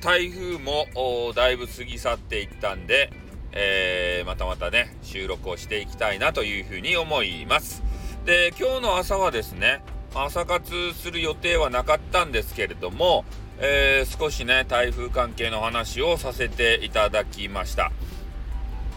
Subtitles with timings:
[0.00, 0.86] 台風も
[1.34, 3.12] だいぶ過ぎ去っていったんで、
[3.52, 7.82] えー、またまたね、収録をしていきたいなというふうに思います。
[8.24, 9.82] で、今日の朝はですね、
[10.14, 13.24] 朝活する予定はなかったんですけれども、
[13.58, 17.92] えー、少しね、台風関係の話をさせていただきました。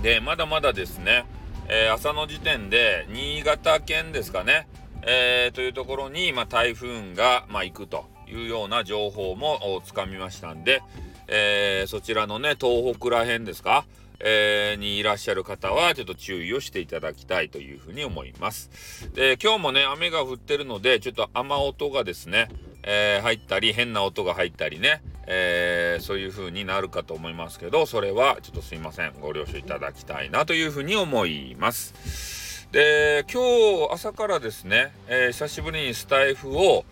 [0.02, 1.26] で、まだまだですね、
[1.68, 4.68] えー、朝の時点で、新潟県ですかね、
[5.02, 10.82] えー、というところに、まあ、台風が、まあ、行くというような情報もつかみましたんで、
[11.28, 13.86] えー、そちらのね、東北ら辺ですか、
[14.20, 19.12] えー、にいらっしゃる方はちょっと注意をしていただきたいというふうに思います。
[19.14, 22.50] で、今日もね、雨が降ってるので、ちょっと雨音がですね、
[22.84, 29.14] えー、入ったり、変な音が入ったりね、えー、そういう風になるかと思いますけど、それはちょっとすいません。
[29.22, 32.68] ご了承いただきたいなというふうに思います。
[32.72, 33.42] で、今
[33.88, 36.86] 日朝からですね、えー、久しぶりにスタイフを、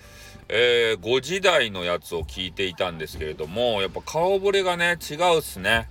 [0.53, 5.87] えー、5時台のやつを聞いていたんですけれども、やっぱ顔ぶれがね、違うっすね。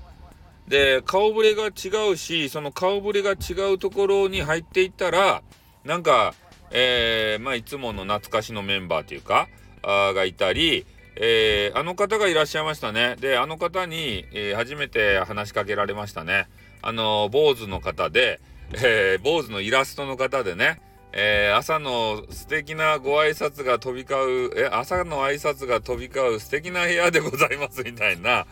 [0.68, 5.42] で、顔ぶれが違うし、その顔ぶれが違うところに入っていったら、
[5.82, 6.34] なんか、
[6.70, 9.48] えー、まあ、いつもの懐かしのメンバーというか、
[9.82, 10.84] あがいたり、
[11.16, 13.16] えー、あの方がいらっしゃいましたね。
[13.18, 16.48] で、あの方に、えー、初めて話しかけられましたね。
[16.82, 18.40] あの、坊主の方で、
[18.72, 28.46] えー、坊主のイラストの方でね、えー、朝の素敵なご挨拶が飛び交う、え、朝の挨拶が飛び交う素敵な部屋でございますみたいな、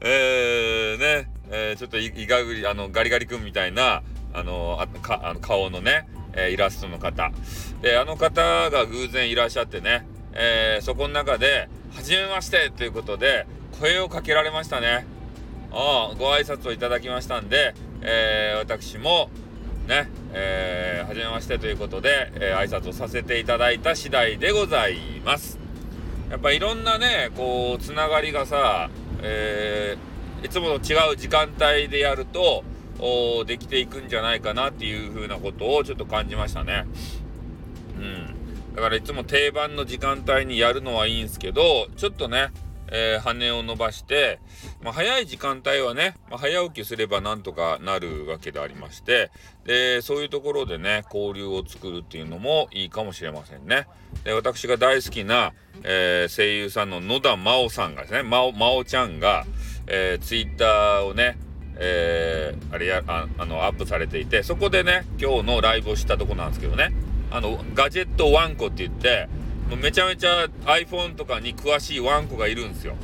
[0.00, 7.30] えー、ね、えー、ちょっといがぐり、あの、ガリガリ君みたいな、あの、あかあの顔のね、え、イラストの方。
[7.82, 13.46] で、あの方が偶然いらっしゃってね、え、そこの中で、はじめましてということで、
[13.80, 15.06] 声をかけられましたね。
[15.70, 19.30] あご挨拶をいただきましたんで、え、私も、
[19.88, 25.58] ね、えー、はじめましてということで、えー、挨拶をさせていただいた次第でございます。
[26.30, 28.90] やっぱいろんなね、こう、つながりがさ、
[29.22, 32.64] えー、いつもと違う時間帯でやると、
[33.00, 36.84] おできていくんじゃないかなっていう風なことをちょっと感じましたね。
[37.96, 38.74] うん。
[38.76, 42.50] だからいつも定番の時間帯にやるのはいいんすけど、ちょっとね、
[42.90, 44.40] えー、羽を伸ばして、
[44.82, 49.30] まあ、早い時間帯はね、まあ、早起きすればなんとかなるわけでありまして、
[49.64, 53.86] で、そういうところでね、交流を作るっていうのもいいかもしれませんね。
[54.24, 55.52] で、私が大好きな、
[55.84, 59.46] えー、声優さんの野田真央さんがですね、真央、ちゃんが、
[59.86, 61.38] えー、ツイッターをね、
[61.80, 66.92] えー、あれやああのアップされていてそこでね今日のライブをしたとこなんですけどね
[67.30, 69.28] あのガジェットワンコって言って
[69.76, 72.94] めちゃめちゃ iPhone とかに詳しいワンコがいるんですよ。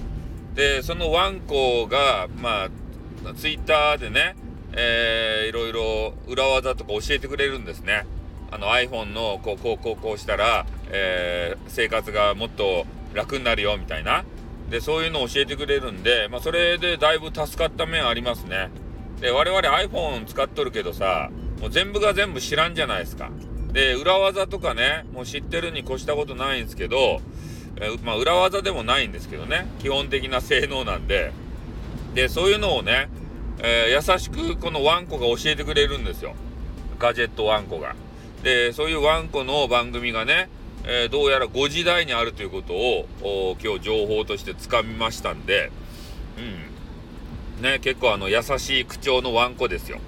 [0.54, 4.36] で、そのワンコが、まあ、ツイッターでね、
[4.72, 8.06] えー、いろいろ裏技とか教えてくれるんですね。
[8.50, 14.24] あの iPhone のこう、こう、こう、こうしたら、えー、生活がもっと楽になるよ、みたいな。
[14.70, 18.70] で、そういうのを教えてくれるんで、まあ、それでだいぶ助かった面ありますね。
[19.20, 21.30] で、我々 iPhone 使っとるけどさ、
[21.60, 23.30] もう全部が全部知らんじゃないですか。
[23.74, 27.20] で、裏技とかね、もう知ってるに越したことないんですけど、
[27.76, 31.32] えまあ、裏技でもないんですけどね、基本的な性能なんで、
[32.14, 33.08] で、そういうのをね、
[33.58, 36.36] えー、優しくこのワンコが教えてくれるんですよ。
[37.00, 37.96] ガジェットワンコが。
[38.44, 40.48] で、そういうワンコの番組がね、
[40.84, 45.72] えー、どうやら5時台にあるということを、今日情報としてつかみましたんで、
[47.58, 47.62] うん。
[47.62, 49.98] ね、結構あの、優しい口調のワンコですよ。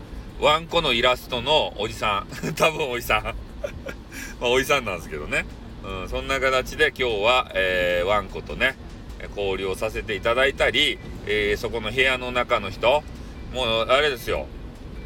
[0.41, 2.55] ワンコのイラストのおじさん。
[2.55, 3.46] 多分おじさん。
[4.41, 5.47] まあ、おじさんなんですけどね。
[5.85, 8.77] うん、そんな形で今日は、えー、ワンコとね、
[9.37, 13.05] 交流をさせていただいたり、えー、そこの部屋の中の人、
[13.53, 14.47] もう、あれですよ、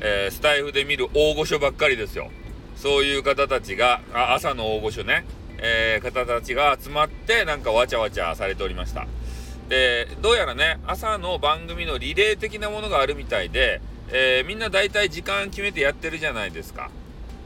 [0.00, 2.31] えー、スタイフで見る大御所ばっかりですよ。
[2.77, 5.27] そういう方たちが、あ朝の大御所ね、
[5.59, 9.06] えー、方たちが集まって、なんかわちゃわちゃされておりました。
[9.69, 16.91] で、どうやらね、朝の番組のリレー的なものがあるみたいで、え、みんな大体時間決めてやってるじゃないですか。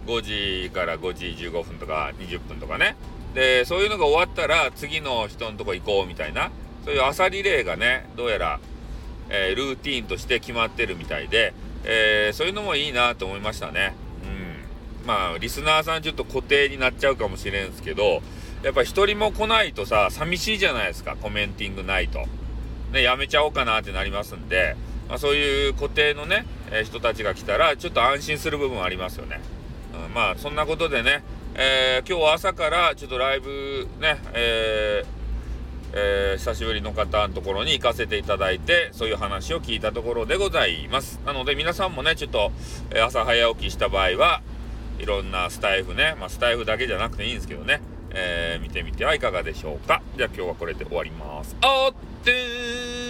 [0.07, 0.23] 5
[0.67, 2.97] 時から5時15分とか20分とかね。
[3.35, 6.51] で、そういうのが終わったら次の人のとこ行こうみたいな、
[6.85, 8.61] そういう朝リレーがね、どうやら、
[9.29, 11.53] えー、ルーティーンとして決まってるみたいで、
[11.85, 13.95] えー、そういうのもいいなと思いましたね。
[15.03, 15.07] うん。
[15.07, 18.23] まあ、リスナーさんちょっと固定になっちゃうかもしれんすけど、
[18.63, 22.27] やっぱ一人も来ないとさ、寂しいじゃないですか、コメンティングないと。
[22.93, 24.77] ね、やめちゃおうかなってなりますんで、
[25.09, 29.41] まあ、そういう固定のね、えー、人たちが来たら、ちょっと安心する部分ありますよね。
[30.07, 31.23] うん、まあそんなことでね、
[31.55, 35.25] えー、今日は朝からちょっとライブね、えー
[35.97, 41.21] えー、久しぶりの方のところに行かせていただいて、そういう話を聞いたところでございます。
[41.25, 42.51] なので皆さんもね、ちょっと、
[43.01, 44.43] 朝早起きした場合は、
[44.99, 47.81] いろんなスタイフね、まあ、スタイフだけじゃなくていいんですけどね、
[48.11, 50.03] えー、見てみてはいかがでしょうか。
[50.17, 51.57] じゃあ今日はこれで終わります。
[51.61, 53.04] あって